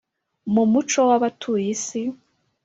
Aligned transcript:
nu 0.53 0.63
muco 0.71 0.99
w’abatuye 1.09 1.67
isi, 1.75 2.01